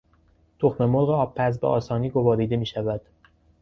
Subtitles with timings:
[0.59, 3.01] تخممرغ آبپز به آسانی گواریده میشود.